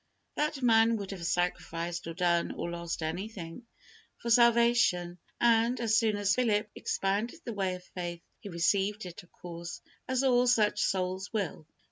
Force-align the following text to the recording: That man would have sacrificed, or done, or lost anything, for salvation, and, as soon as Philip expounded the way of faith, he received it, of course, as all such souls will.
That 0.33 0.63
man 0.63 0.97
would 0.97 1.11
have 1.11 1.27
sacrificed, 1.27 2.07
or 2.07 2.15
done, 2.15 2.53
or 2.55 2.71
lost 2.71 3.03
anything, 3.03 3.67
for 4.19 4.31
salvation, 4.31 5.19
and, 5.39 5.79
as 5.79 5.95
soon 5.95 6.15
as 6.17 6.33
Philip 6.33 6.71
expounded 6.73 7.41
the 7.45 7.53
way 7.53 7.75
of 7.75 7.83
faith, 7.83 8.23
he 8.39 8.49
received 8.49 9.05
it, 9.05 9.21
of 9.21 9.31
course, 9.31 9.79
as 10.07 10.23
all 10.23 10.47
such 10.47 10.81
souls 10.81 11.31
will. 11.31 11.67